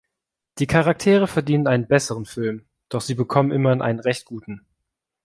Die 0.57 0.65
Charaktere 0.65 1.27
verdienen 1.27 1.67
einen 1.67 1.87
besseren 1.87 2.25
Film, 2.25 2.65
doch 2.89 3.01
sie 3.01 3.13
bekommen 3.13 3.51
immerhin 3.51 3.83
einen 3.83 3.99
recht 3.99 4.25
guten. 4.25 4.65